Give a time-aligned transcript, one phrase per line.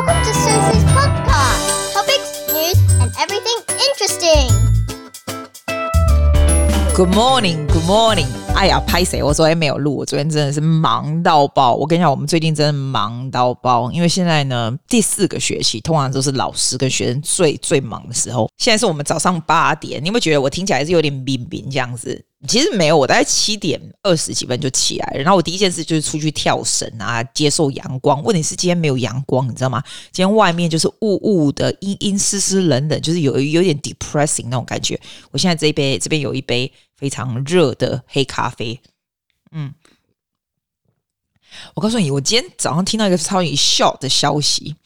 [0.00, 1.92] Welcome to Susie's podcast.
[1.92, 4.48] Topics, news, and everything interesting.
[6.94, 8.39] Good morning, Good morning.
[8.56, 9.22] 哎呀，拍谁？
[9.22, 11.74] 我昨天没有录，我昨天真的是忙到爆。
[11.74, 18.50] 我跟你讲，我们最近真的忙到爆，因为现在呢，第四个学期通常都是老师跟学生最最忙的时候。
[18.58, 22.22] 现在是我们早上八点，你有没有觉得我听起来是有点冰冰这样子？
[22.46, 28.22] 其实没有，我大概七点二十几分就起来，然后我第一件事就是出去跳绳啊，接受阳光。
[28.22, 29.82] 问题是今天没有阳光，你知道吗？
[30.12, 35.00] 今天外面就是雾雾的，阴阴湿湿冷冷，就是有有点 depressing 那种感觉。
[35.30, 36.70] 我现在这一杯这边有一杯。
[37.00, 38.78] 非常热的黑咖啡，
[39.52, 39.72] 嗯，
[41.74, 44.76] 我告诉你，我今天早上听到一个超级 shock 的消息，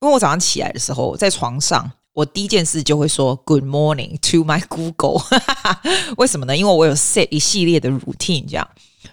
[0.00, 5.22] 因为我早上起来的时候在床上，我第一件事就会说 Good morning to my Google，
[6.16, 6.56] 为什么呢？
[6.56, 8.66] 因为我有 set 一系列的 routine 这样。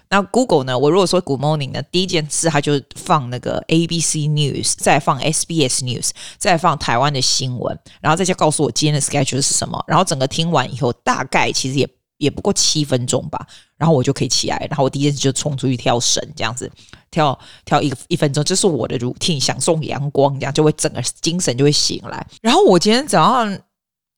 [0.08, 0.78] 那 Google 呢？
[0.80, 9.84] 我如果说 Good morning 呢，第一件事它就放那个 ABC News，再放 SBS News，再放台湾的新闻，然后再就告诉我今天的 schedule 是什么。
[9.86, 11.90] 然后整个听完以后，大概其实也。
[12.22, 13.46] 也不过七分钟吧，
[13.78, 16.72] 然后我就可以起来，然后我第一件事就冲出去跳绳，这样子
[17.10, 22.26] 跳跳一个一分钟，这是我的 routine，享受阳光，这样就会整个精神就会醒来。
[22.42, 23.60] 然后我今天早上。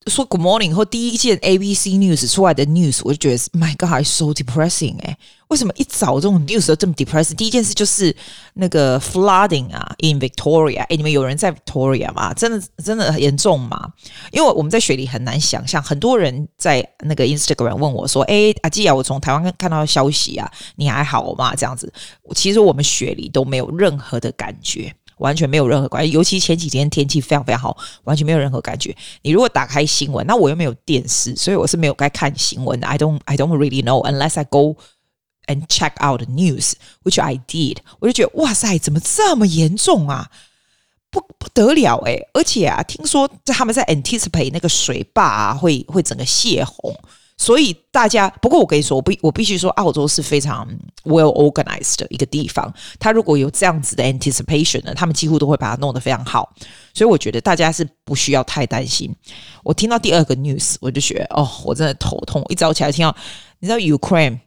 [0.08, 5.18] 说 Good morning 后，第一件 ABC News 出来的 news，我就觉得 My God，so depressing 哎！
[5.50, 7.36] 为什么一早这种 news 都这么 depressing？
[7.36, 8.16] 第一件事就是
[8.56, 10.82] 那个 flooding 啊，in Victoria。
[10.82, 12.34] 哎，你们有人在 Victoria 吗？
[12.34, 13.94] 真的真的很严重吗？
[14.32, 21.92] 因为我们在雪里很难想象，很多人在那个 Instagram 问我说：“哎，阿基亚，我从台湾看到消息啊，你还好吗？”这样子，
[22.36, 24.94] 其实我们雪里都没有任何的感觉。
[25.24, 28.94] 完全没有任何关系，尤其前几天天气非常非常好，完全没有任何感觉。
[29.22, 32.86] 你如果打开新闻，那我又没有电视，所以我是没有该看新闻的。
[32.86, 34.76] I don't, I don't really know unless I go
[35.48, 37.78] and check out the news, which I did。
[38.00, 40.30] 我就觉得哇塞，怎么这么严重啊？
[41.10, 46.94] 不不得了诶、而且啊，听说他们在 anticipate 那个水坝啊，会会整个泄洪。
[47.38, 50.68] 所以大家，不过我跟你说，我必我必须说，澳洲是非常
[51.04, 52.74] well organized 的一个地方。
[53.00, 56.54] 他如果有这样子的 anticipation 呢，他们几乎都会把它弄得非常好。
[56.94, 59.14] 所以我觉得大家是不需要太担心。
[59.64, 62.46] 我听到第二个 news，我就觉得哦，我真的头痛。
[62.50, 63.16] 一早起来听到，
[63.60, 64.40] 你知道 Ukraine。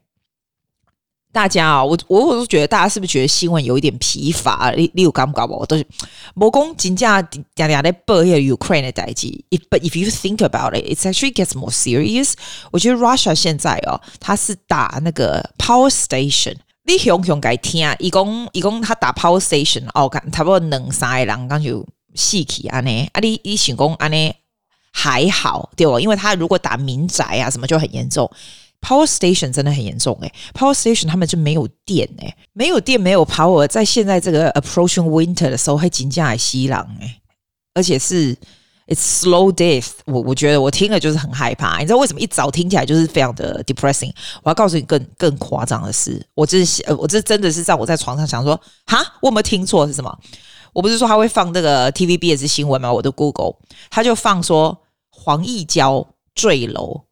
[1.37, 4.73] 大家啊，我我我都觉得大家是不是觉得新闻有一点疲乏？
[4.75, 5.53] 你你有感觉不？
[5.55, 5.87] 我都是
[6.33, 9.29] 某公金价嗲嗲在报一个 Ukraine 的代志。
[9.69, 12.33] But if you think about it, it actually gets more serious。
[12.71, 16.57] 我觉得 Russia 现在哦，他是打那个 power station。
[16.85, 23.07] 你熊熊该听啊，一共一共他打 power station 哦，看差不多两三个人刚就死去安尼。
[23.13, 24.35] 啊，你你想讲安尼
[24.91, 26.01] 还好对吧？
[26.01, 28.31] 因为他如果打民宅啊什么就很严重。
[28.81, 37.21] Power station 真的很严重诶、Power station 他们就没有电诶、没有电没有 power，在现在这个 approaching winter 的时候，还紧张来袭人诶
[37.75, 38.35] 而且是
[38.87, 41.79] it's slow death，我我觉得我听了就是很害怕。
[41.79, 44.13] 你知道为什么一早听起来就是非常的 depressing？
[44.45, 48.55] 我要告诉你更更夸张的是，我这是呃我这真的是在我在床上想说，
[48.87, 50.17] 哈，我有没有听错是什么？
[50.73, 52.93] 我不是说他会放这个 TVBS 新闻吗？
[52.93, 53.55] 我的 Google
[53.91, 57.06] 他就放说黄义娇坠楼。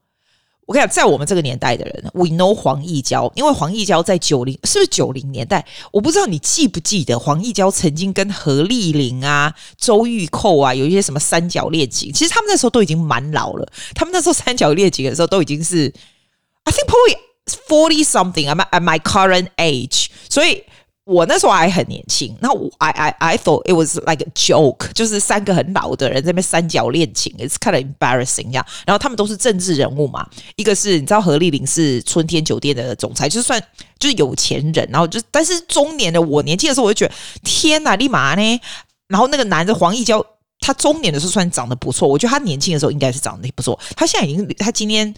[0.66, 5.64] 我跟你讲，在我们这个年代的人，we know 黄奕娇，因为黄奕娇在九零，是不是九零年代？
[5.92, 12.12] 我不知道你记不记得黄奕娇曾经跟何丽玲啊、周玉蔻啊有一些什么三角恋情。
[12.12, 15.92] 其实他们那时候都已经蛮老了，他们那时候三角恋情的时候都已经是
[16.64, 17.16] ，I think probably
[17.68, 20.64] forty something，am at my current age，所以。
[21.04, 28.64] 我那时候还很年轻，那我 I I I thought it was like a joke，就是三个很老的人在那边三角恋情，it's kind of embarrassing 呀。
[28.86, 30.26] 然后他们都是政治人物嘛，
[30.56, 33.62] 一个是你知道何丽玲是春天酒店的总裁，就算
[33.98, 38.60] 就是有钱人，然后就但是中年的我年轻的时候我就觉得天哪，立马呢？
[39.08, 40.24] 然后那个男的黄奕娇，
[40.64, 45.14] 他中年的时候算长得不错，我觉得他年轻的时候应该是长得不错，他现在已经他今天。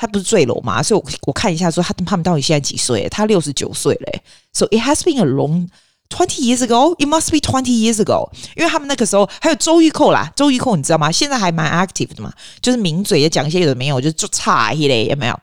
[0.00, 0.80] 他不是坠楼嘛？
[0.80, 3.08] 所以我我看一下，说他他们到底现在几岁？
[3.08, 4.22] 他六十九岁嘞。
[4.52, 5.66] So it has been a long
[6.08, 6.94] twenty years ago.
[6.98, 8.30] It must be twenty years ago.
[8.54, 11.10] 因为他们那个时候还有周玉蔻啦，周玉蔻你知道吗？
[11.10, 15.36] 现在还蛮 active 的嘛，就是名嘴也讲一些有的没有，就就差一类有没有？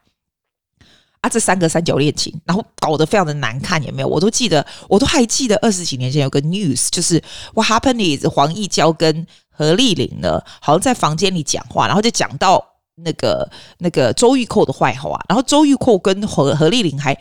[1.19, 4.07] 啊，这三个三角恋情，然后搞得非常的难看，有没有？
[4.07, 7.21] 我都记得，我都还记得二十几年前有个 news，就是
[7.53, 12.63] What happened is 黄义交跟何丽玲呢，好像在房间里讲话，然后就讲到。
[12.97, 13.45] 那个
[13.79, 17.13] 那个周玉蔻的坏话，然后周玉蔻跟何何丽玲还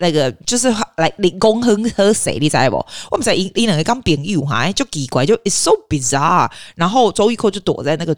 [0.00, 2.76] 那个就是来你公亨喝谁，你知不？
[3.10, 6.50] 我们在一一两个刚朋友哈，就奇怪，就 it's so bizarre。
[6.74, 8.16] 然后周玉蔻就躲在那个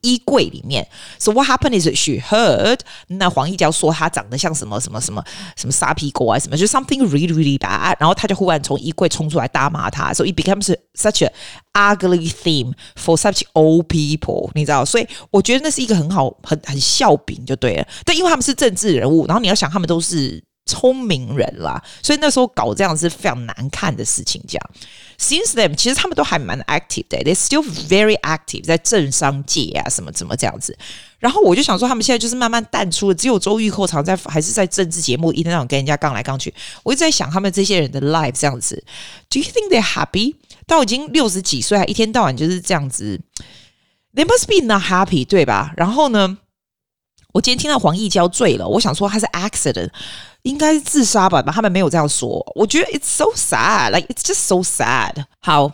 [0.00, 0.88] 衣柜里面。
[1.18, 5.22] So what happened is she heard 那黄义交说他长得像什么什么什么
[5.54, 7.96] 什么沙皮狗啊什么，就 something really really bad。
[8.00, 11.32] 然后他就忽然从衣柜冲出来大骂他，so it becomes such a
[11.74, 14.50] ugly theme for such old people。
[14.54, 17.86] 你知道，所以我觉得那是一个很好很很笑柄就对了。
[18.06, 20.42] 但因为他们是政治人物，然后你要想他们都是。
[20.68, 24.40] 聪明人啦，所以那时候搞这样是非常难看的事情。
[24.46, 24.70] 这样
[25.18, 30.76] ，since then，其实他们都还蛮 active 的，they still very active 在政商界啊，什么怎么这样子。
[31.18, 36.52] 然后我就想说，他们现在就是慢慢淡出了，只有周玉蔻常在还是在政治节目一天到晚跟人家杠来杠去。
[36.82, 38.84] 我一直在想，他们这些人的 life 这样子
[39.30, 40.36] ，Do you think they're happy？
[40.66, 43.18] 到已经六十几岁，还一天到晚就是这样子
[44.14, 45.72] ，They must be not happy，对吧？
[45.76, 46.38] 然后呢，
[47.32, 49.90] 我今天听到黄义交醉了，我想说他是 accident。
[50.42, 51.42] 应该是自杀吧？
[51.42, 52.44] 他们没有这样说。
[52.54, 55.24] 我觉得 it's so sad，like it's just so sad。
[55.40, 55.70] 好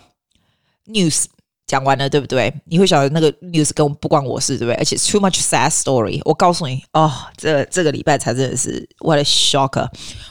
[0.87, 1.27] ，news
[1.67, 2.53] 讲完了，对不对？
[2.65, 4.75] 你会晓得那个 news 跟不关我事，对不对？
[4.77, 6.21] 而且 too much sad story。
[6.25, 9.89] 我告诉你，哦，这这个礼拜才真的是 what a shocker。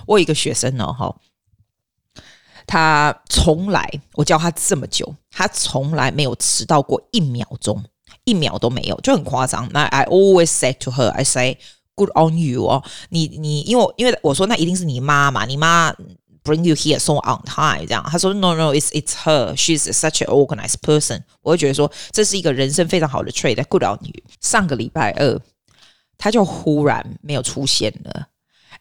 [0.07, 1.15] 我有一个学生呢，哈，
[2.65, 7.83] 他从来我教他这么久，他从来没有迟到过一秒钟，
[8.25, 9.69] 一秒都没有，就很夸张。
[9.71, 11.57] 那 I always say to her, I say。
[11.95, 15.94] Good on you 哦，你你因为因为我说那一定是你妈嘛，你妈
[16.44, 20.28] bring you here so on time 这样，他说 No no it's it's her she's such an
[20.28, 23.63] organized person，我会觉得说这是一个人生非常好的 trait。
[23.69, 24.24] Good on you。
[24.42, 25.40] 上个礼拜二
[26.18, 28.28] 他就忽然没有出现了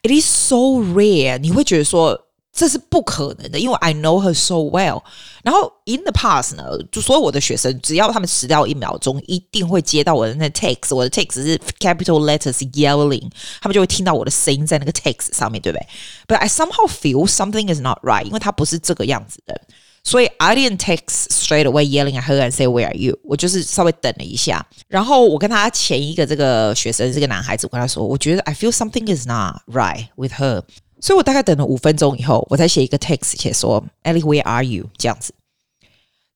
[0.02, 2.28] ，It is so rare，你会觉得说。
[2.51, 5.03] 这是不可能的，因为 I know her so well。
[5.43, 10.95] 然后 in the past 呢，就所有我的学生，只要他们迟到一秒钟，一定会接到我的那 text。
[10.95, 13.29] 我的 text 是 capital letters yelling，
[13.61, 15.87] 他们就会听到我的声音在那个 text 上面，对不对？
[16.27, 19.61] But I somehow feel something is not right，因为他不是这个样子的，
[20.03, 23.19] 所以 I didn't text straight away yelling at her and say where are you。
[23.23, 30.63] 我就是稍微等了一下，然后我跟他前一个这个学生，这个男孩子，我跟他说，我觉得 I feel something is not right with her。
[31.01, 34.89] 所以我大概等了五分钟以后，我才写一个 text，写说 Ellie，where are you？
[34.97, 35.31] 这样子，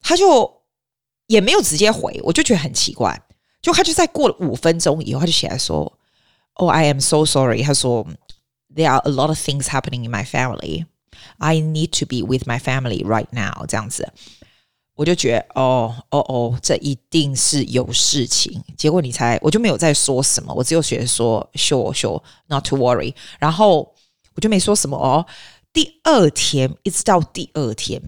[0.01, 0.61] 他就
[1.25, 3.19] 也没有直接回，我就觉得很奇怪。
[3.59, 5.91] 就他就在过了五分钟以后，他就写来说：“
[6.53, 8.05] Oh, I am so sorry。”他说：“
[8.75, 10.85] There are a lot of things happening in my family.
[11.39, 14.13] I need to be with my family right now。”这样子，
[14.95, 18.63] 我就觉得哦哦哦，这一定是有事情。
[18.77, 23.94] 结果你猜，我就没有再说什么，我只有写说：“Sure, sure, not to worry。”然后。
[24.36, 25.26] 我就没说什么哦。
[25.72, 28.00] 第二天，一直到第二天，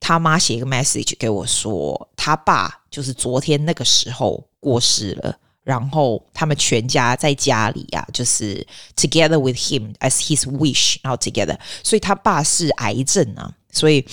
[0.00, 8.66] 他妈写一个 message 给我说，他爸就是昨天那个时候过世了，然后他们全家在家里呀、就是
[8.96, 14.06] together with him as his wish，然后 together，所以他爸是癌症啊，所以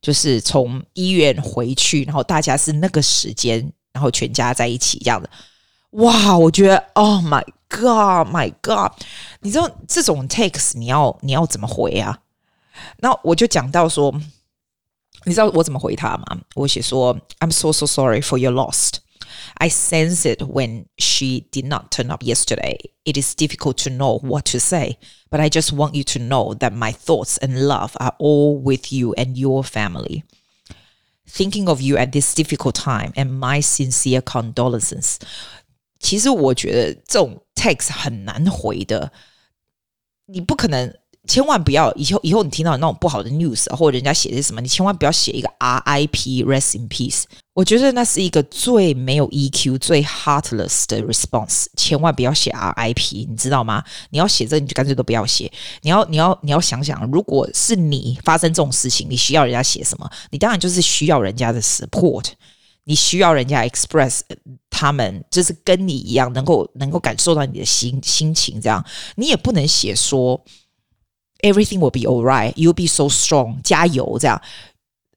[0.00, 5.28] 就是从医院回去，然后大家是那个时间，然后全家在一起这样的。
[5.91, 8.93] 哇，我觉得，Oh my God，My God，
[9.41, 12.19] 你知道这种 text 你要你要怎么回啊？
[12.99, 14.11] 那我就讲到说，
[15.25, 16.41] 你知道我怎么回他吗？
[16.55, 18.93] 我写说，I'm so so sorry for your loss.
[19.55, 22.77] I sense it when she did not turn up yesterday.
[23.05, 24.97] It is difficult to know what to say,
[25.29, 28.91] but I just want you to know that my thoughts and love are all with
[28.91, 30.23] you and your family.
[31.27, 35.19] Thinking of you at this difficult time and my sincere condolences.
[36.00, 39.10] 其实我觉得这种 text 很难回的，
[40.26, 40.92] 你不可能，
[41.26, 47.24] 千万不要以后以后你听到那种不好的 news 或者人家写的什么，你千万不要写一个 RIP rest in peace。
[47.52, 53.82] 我觉得那是一个最没有 EQ、最 heartless 的 response，千万不要写 RIP，你知道吗？
[54.10, 55.50] 你要写这，你就干脆都不要写。
[55.82, 60.08] 你要你要你要想想，如果是你发生这种事情，你需要人家写什么？
[60.30, 62.26] 你当然就是需要人家的 support。
[62.88, 64.20] 你需要人家 express
[64.70, 68.82] 他们就是跟你一样能够能够感受到你的心心情，这样
[69.16, 70.42] 你也不能写说
[71.42, 74.40] everything will be alright, you'll be so strong，加油这样。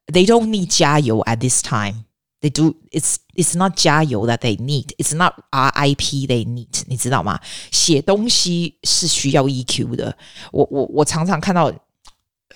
[0.07, 2.03] They don't need 加油 at this time.
[2.41, 2.75] They do.
[2.91, 4.87] It's it's not 加油 that they need.
[4.97, 6.83] It's not RIP they need.
[6.87, 7.39] 你知道吗？
[7.71, 10.17] 写东西是需要 EQ 的。
[10.51, 11.71] 我我我常常看到。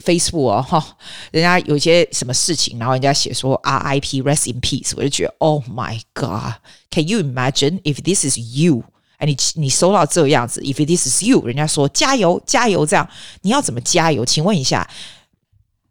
[0.04, 0.98] Facebook 哦，哈，
[1.32, 8.84] 人家有些什么事情，然后人家写说 RIP Rest in Peace，我就觉得 Oh my God，Can you imagine if this is you？
[9.18, 13.10] 哎，你你收到这样子，If this is you，人家说加油加油，这样
[13.42, 14.26] 你要怎么加油？
[14.26, 14.86] 请问一下，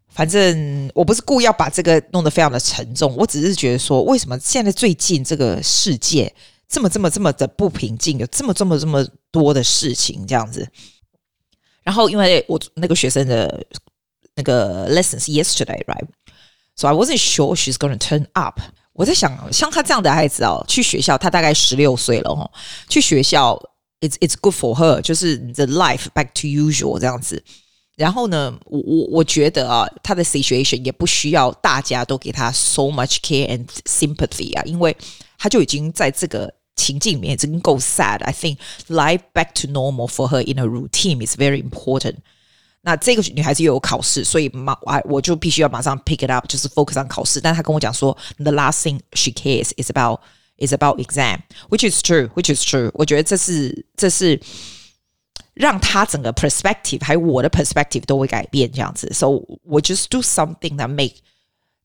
[0.09, 6.31] 反正我不是故意要把这个弄得非常的沉重，我只是觉得说，为什么现在最近这个世界
[6.69, 10.69] 这么这么这么的不平静，有这么这么这么多的事情这样子。
[11.81, 13.65] 然后因为我那个学生的
[14.34, 18.60] 那个 lessons yesterday，right？So I wasn't sure she's going to turn up。
[18.92, 22.50] 我在想，像他这样的孩子哦，去学校，他大概十六岁了哦，
[22.88, 23.60] 去学校，
[24.00, 27.42] it's it's good for her，就是 the life back to usual 这样子。
[27.96, 34.96] 然后呢，我我我觉得啊，他的 situation 也不需要大家都给他 so much care and sympathy 啊，因为
[35.38, 38.56] 他就已经在这个情境里面已经够 sad。I think
[38.88, 42.16] life back to normal for her in a routine is very important。
[42.84, 47.40] 那这个女孩子又有考试，所以马我我就必须要马上 pick it up，就是 focus on 考试。
[47.40, 50.20] 但他跟我讲说，the last thing she cares is about
[50.58, 52.90] is about exam，which is true，which is true。
[52.94, 54.40] 我觉得这是这是。
[55.54, 59.28] 让他整个 perspective 还有我的 perspective 都会改变这样子，so
[59.64, 61.16] 我 just do something that make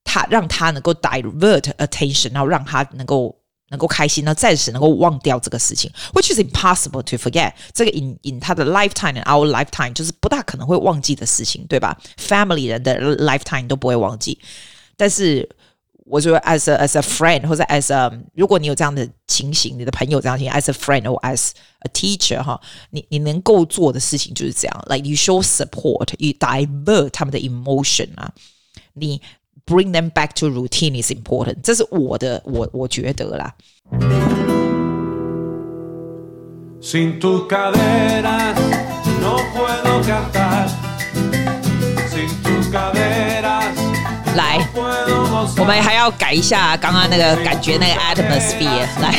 [0.02, 3.36] 他让他能够 divert attention，然后让他能够
[3.70, 7.52] 能够开心，然后暂时能够忘掉这个事情，which is impossible to forget。
[7.72, 11.96] 这个 in in 他的 lifetime and our lifetime 就是不大可能会忘记的事情，对吧？
[12.16, 14.38] Family 人的 lifetime 都不会忘记，
[14.96, 15.48] 但是。
[16.08, 21.50] 我说，as a as a friend，或者 as a，如果你有这样的情形，你的朋友这样情形，as a friend or as
[21.80, 22.60] a teacher，哈，
[22.90, 28.32] 你你能够做的事情就是这样，like you show support，you divert 他们的 emotion 啊，
[28.92, 29.20] 你
[29.70, 33.54] bring them back to routine is important，这是我的我我觉得啦。
[44.36, 44.58] 来，
[45.58, 48.86] 我们还要改一下刚刚那个感觉，那个 atmosphere。
[49.00, 49.10] 来，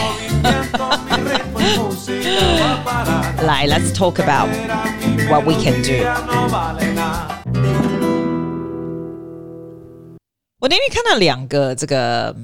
[3.43, 4.48] 来，Let's talk about
[5.27, 6.05] what we can do。
[10.62, 12.36] 我那天看到两个这个，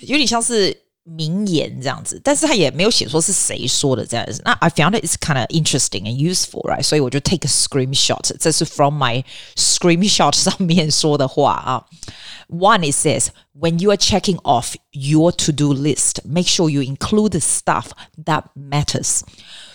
[0.00, 0.80] 有点像是。
[1.04, 4.40] 名言这样子，但是他也没有写说是谁说的这样子。
[4.44, 6.80] 那 I found it is kind of interesting and useful, right？
[6.80, 8.20] 所以我就 take a screenshot。
[8.38, 9.24] 这是 from my
[9.56, 11.84] screenshot 上面说的话啊。
[12.48, 17.40] One it says, when you are checking off your to-do list, make sure you include the
[17.40, 17.86] stuff
[18.24, 19.22] that matters。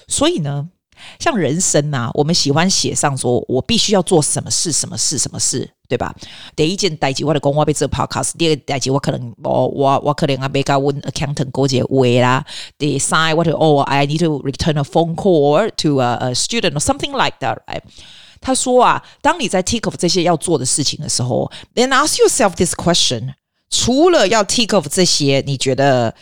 [0.08, 0.70] 所以呢，
[1.19, 5.71] 像人生呐、啊，我们喜欢写上说我必须要做什么事，什么事，什么事。
[5.89, 6.11] 对吧？
[6.57, 12.43] 第一件代志我就讲我要做 podcast，第二代志我可能我我我可能啊要跟 accountant 过节话啦。
[12.79, 17.59] 第三我就哦，I need to return a phone call to a, student or something like that。
[17.67, 17.83] 哎
[18.41, 23.35] 他说啊，当你在 tick off 这些要做的事情的时候，then ask yourself this question：
[23.69, 26.15] 除了要 tick off 这些你觉得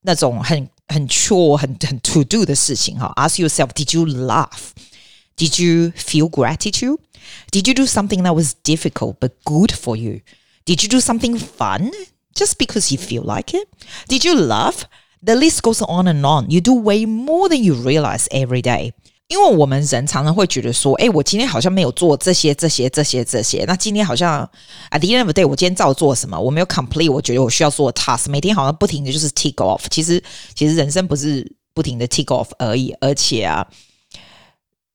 [0.00, 4.71] 那种很很 chore 很很 to do 的事情哈，ask yourself：Did you laugh?
[5.37, 6.99] Did you feel gratitude?
[7.51, 10.21] Did you do something that was difficult but good for you?
[10.65, 11.91] Did you do something fun
[12.33, 13.67] just because you feel like it?
[14.07, 14.85] Did you laugh?
[15.21, 16.49] The list goes on and on.
[16.49, 18.93] You do way more than you realize every day.
[19.32, 23.64] 因为我们人常常会觉得说，哎，我今天好像没有做这些、这些、这些、这些。
[23.66, 24.42] 那今天好像
[24.90, 26.38] at the end of the day，我今天照做什么？
[26.38, 28.28] 我没有 complete，我觉得我需要做 task。
[28.28, 29.80] 每天好像不停的就是 tick off。
[29.88, 30.22] 其实，
[30.54, 33.66] 其实人生不是不停的 tick off 而已，而且啊。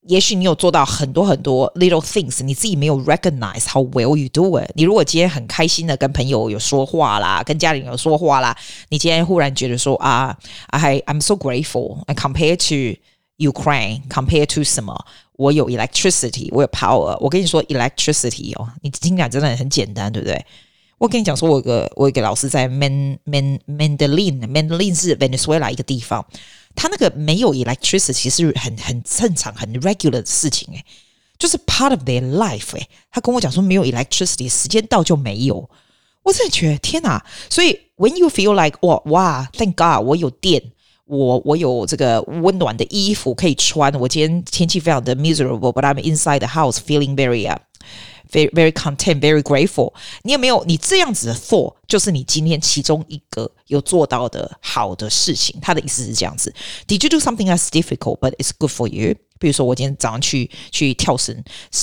[0.07, 4.71] 也许你有做到很多很多 little things，你自己没有 recognize how well you do it。
[4.73, 8.55] 你如果今天很开心的跟朋友有说话啦，跟家里人有说话啦，
[8.87, 12.05] 你今天忽然觉得说啊，I I'm so grateful。
[12.05, 12.97] And compared to
[13.38, 15.04] Ukraine，compared to 什么？
[15.32, 17.16] 我有 electricity，我有 power。
[17.18, 20.44] 我跟你说 electricity 哦，你听起来真的很简单，对不对？
[20.98, 26.24] 我跟你讲说，我有个我有个老师在 Man Man Mandalin，Mandalin 是 Venezuela 一个地方。
[26.76, 30.84] 他那个没有 electricity 其实是很很正常很 regular 的事情诶，
[31.38, 32.88] 就是 part of their life 诶。
[33.10, 35.68] 他跟我讲说没有 electricity 时间到就没有，
[36.22, 37.22] 我真的觉得天哪！
[37.50, 40.62] 所以 when you feel like 哇哇 thank God 我有电，
[41.06, 47.58] 我我有这个温暖的衣服可以穿，我今天天气非常的 miserable，but I'm inside the house feeling very uh,
[48.30, 49.92] very very content, very grateful。
[50.22, 55.58] 你有没有你这样子的 thought，就是你今天其中一个有做到的好的事情。
[55.60, 56.54] 他的意思是这样子：
[56.86, 59.16] Did you do something that's difficult but it's good for you？
[59.38, 61.36] 比如说我今天早上去去跳绳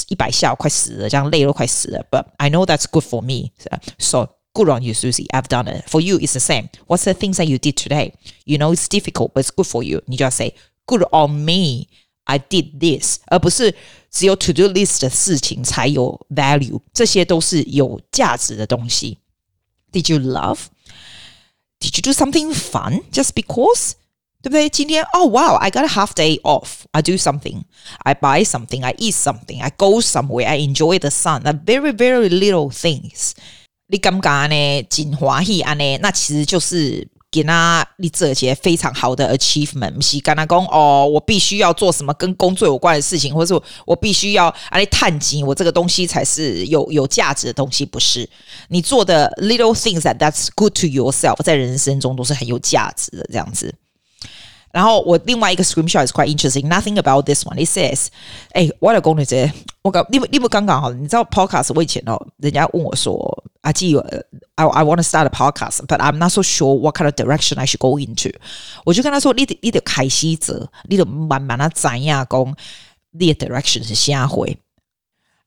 [0.08, 2.04] 一百下，我快死了，这样累了快死了。
[2.10, 3.52] But I know that's good for me.
[4.00, 5.28] So good on you, Susie.
[5.34, 5.90] I've done it.
[5.90, 6.70] For you, it's the same.
[6.88, 8.14] What's the things that you did today?
[8.46, 10.02] You know it's difficult, but it's good for you.
[10.08, 10.54] 你就要 say
[10.86, 11.88] good on me.
[12.26, 13.74] I did this，而不是
[14.12, 19.18] 只有 to do list 的事情才有 value，这些都是有价值的东西。
[19.92, 20.68] Did you love?
[21.80, 23.94] Did you do something fun just because？
[24.42, 24.70] 对不对？
[24.70, 26.84] 今天，Oh wow, I got a half day off.
[26.92, 27.64] I do something.
[28.04, 28.84] I buy something.
[28.86, 29.62] I eat something.
[29.62, 30.48] I go somewhere.
[30.48, 31.42] I enjoy the sun.
[31.46, 33.34] A very very little things.
[33.89, 34.83] 你感觉呢？
[34.89, 35.99] 真欢喜安呢？
[35.99, 37.09] 那其实就是。
[37.35, 48.31] 给他你这些非常好的 achievement，不是跟他讲哦，我必须要做什么跟工作有关的事情，或者我必须要啊你探金，我这个东西才是有有价值的东西，不是？
[48.69, 53.75] 你做的 little things that that's good to yourself，在人生中都是很有价值的，这样子。
[54.71, 56.69] 然后我另外一个 screenshot is quite interesting.
[56.69, 57.57] Nothing about this one.
[57.57, 58.07] It says，
[58.53, 59.51] 哎，我的功能是，
[59.84, 63.98] 我刚你们你们刚刚好，你知道 podcast 我以前哦，人家问我说，阿基，
[64.56, 67.58] I I want to start a podcast, but I'm not so sure what kind of direction
[67.58, 68.32] I should go into。
[68.84, 72.56] 我就跟他说，你得你得开始者，你得慢慢的怎样讲，
[73.12, 74.58] 你的 direction 是啥会。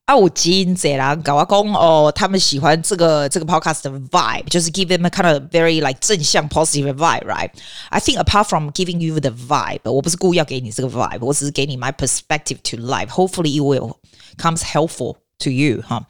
[0.05, 8.19] 啊，我真济人跟我讲哦，他们喜欢这个这个 podcast 的 vibe，就是 give them a kind of very like 正向 positive vibe，right？I think
[8.19, 13.95] apart from giving you the vibe，我不是故意要给你这个 vibe，我只是给你 my perspective to life。Hopefully it will
[14.39, 16.07] comes helpful to you，哈，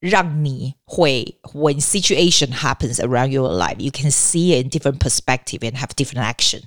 [0.00, 5.90] 让你会 when situation happens around your life，you can see it in different perspective and have
[5.96, 6.62] different action。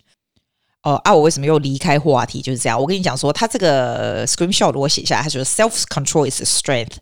[0.83, 1.13] 哦啊！
[1.13, 2.43] 我为什么又离开话题？
[2.43, 2.79] 就是这样。
[2.79, 6.97] 我跟你讲说，他这个 screenshot 我写下来，他说 self control is a strength。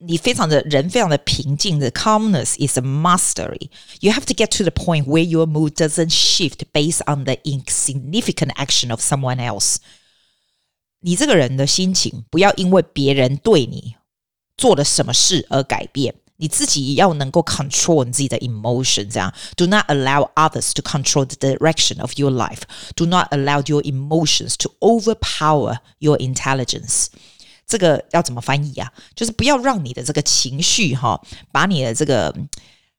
[0.00, 6.10] 你非常的人非常的平静的 calmness is a mastery。You have to get to the point where your mood doesn't
[6.10, 9.76] shift based on the insignificant action of someone else。
[11.01, 13.95] 你这个人的心情不要因为别人对你
[14.57, 16.15] 做了什么事而改变。
[16.41, 22.61] 你自己要能够 control 你自己的 emotion，这样 do not allow others to control the direction of your life.
[22.95, 27.07] Do not allow your emotions to overpower your intelligence.
[27.67, 28.89] 这个要怎么翻译啊？
[29.15, 32.33] 就是不要让你的这个情绪哈，把你的这个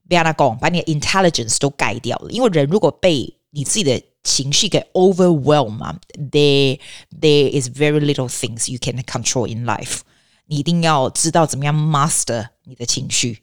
[0.06, 2.30] 不要那讲，把你的 intelligence 都盖掉了。
[2.30, 5.99] 因为人如果被你自己的情绪给 overwhelm 嘛，
[6.31, 6.79] there
[7.21, 9.99] there is very little things you can control in life.
[10.47, 13.39] 你一定要知道怎么样 master 你的情绪。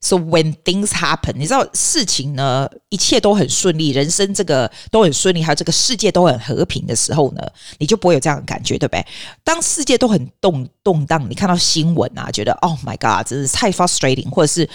[0.00, 7.42] So when things happen，你知道事情呢，一切都很顺利，人生这个都很顺利，还有这个世界都很和平的时候呢，
[7.78, 9.04] 你就不会有这样的感觉，对不对？
[9.42, 14.70] 当世界都很动动荡，你看到新闻啊，觉得 Oh my God，真是太 frustrating，或者是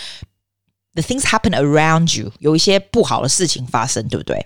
[0.96, 4.46] the things happen around you，有一些不好的事情发生，对不对？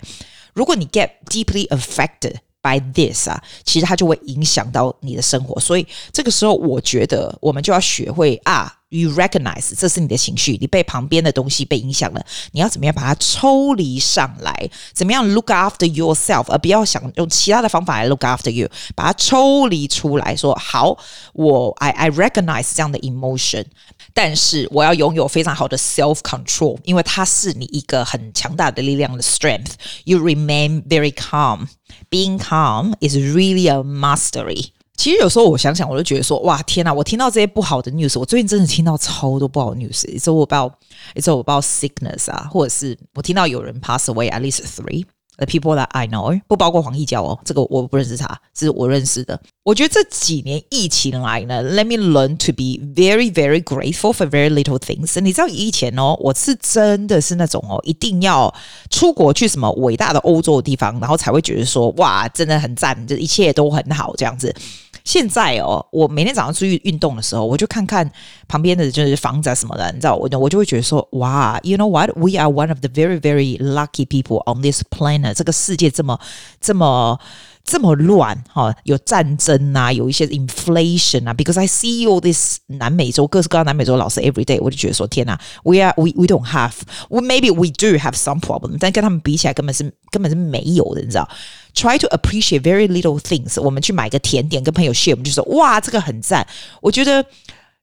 [0.54, 2.36] 如果你 get deeply affected。
[2.63, 14.69] By this 啊，其实它就会影响到你的生活，所以这个时候我觉得我们就要学会啊，you recognize 这是你的情绪，你被旁边的东西被影响了，你要怎么样把它抽离上来？
[14.93, 20.97] 怎么样 look after yourself，而不要想用其他的方法来 look after you，把它抽离出来说好，
[21.33, 23.65] 我 I I recognize 这样的 emotion，
[24.13, 29.71] 但是我要拥有非常好的 self control，因为它是你一个很强大的力量的 strength。
[30.05, 31.67] You remain very calm。
[32.09, 34.67] Being calm is really a mastery。
[34.95, 36.93] 其实有时候我想想，我就觉得说，哇，天哪！
[36.93, 40.05] 我听到这些不好的 news，我最近真的听到超多不好的 news。
[40.05, 40.73] It's all about,
[41.15, 45.05] it's all about sickness 啊，或者是我听到有人 pass away at least three。
[45.37, 49.39] The people that I know 不包括黄义交哦，这个我不认识他，是我认识的。
[49.63, 55.19] 我觉得这几年疫情来呢，Let me learn to be very very grateful for very little things。
[55.19, 58.53] 你知道以前哦，我是真的是那种哦，一定要
[58.91, 64.53] 出国去什么伟大的欧洲的地方，然后才会觉得说哇，真的很赞，这一切都很好这样子。
[65.03, 68.09] 现在哦，我每天早上出去运动的时候，我就看看
[68.47, 75.33] 旁边的就是房子啊什么的，你知道，我我就会觉得说，哇，you know what？We are one of the very very lucky people on this planet。
[75.33, 76.19] 这个世界这么
[76.59, 77.19] 这么。
[77.65, 87.53] 这么乱哈，有战争啊，有一些 inflation 啊，because I see all this 南美洲各式各样南美洲老师 every day，我就觉得说天哪，we are we we don't have，we maybe
[87.53, 91.25] we do have some problem，但跟他们比起来根本是根本是没有的，你知道
[91.74, 93.60] ？Try to appreciate very little things。
[93.60, 96.46] 我们去买个甜点跟朋友 share，我们就说哇，这个很赞。
[96.80, 97.24] 我觉得。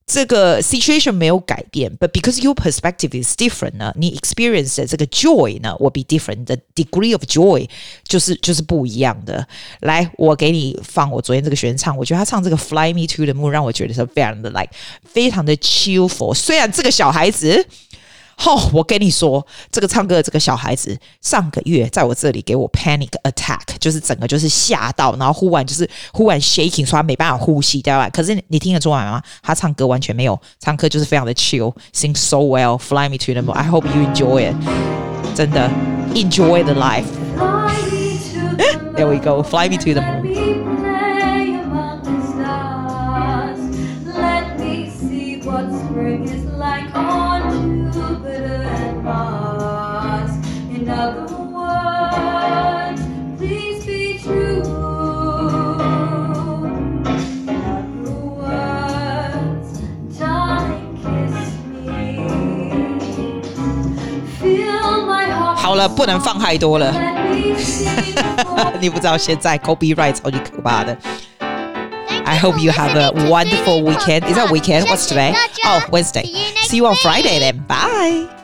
[0.07, 6.57] 这个 situation 没有改变，but because your perspective is different 呢，你 experience 的这个 joy 呢，will be different，the
[6.75, 7.67] degree of joy
[8.07, 9.47] 就是就是不一样的。
[9.79, 14.69] 来，我给你放我昨天这个学生唱，我觉得他唱这个 Fly Me to the Moon 让我觉得是非常的 like
[15.03, 16.35] 非常的 cheerful。
[16.35, 17.65] 虽然这个小孩子。
[18.46, 28.08] 哦，我跟你说，这个唱歌的这个小孩子上个月在我这里给我 panic attack，就是整个就是吓到，然后忽然就是忽然 shaking，说他没办法呼吸，对吧？
[28.10, 29.22] 可是你听得出来吗？
[29.42, 33.52] 他唱歌完全没有，唱歌就是非常的 chill，sing so well，fly me to the moon。
[33.52, 34.56] I hope you enjoy it，
[35.36, 35.70] 真的
[36.14, 37.04] enjoy the life。
[38.96, 40.89] There we go，fly me to the moon。
[65.79, 66.93] 了，不能放太多了。
[68.79, 70.95] 你不知道现在 copyright 超级可怕的。
[72.25, 74.25] I hope you have a wonderful weekend.
[74.25, 74.85] Is that weekend?
[74.87, 75.33] What's today?
[75.63, 76.25] Oh, Wednesday.
[76.67, 77.65] See you on Friday then.
[77.67, 78.38] Bye.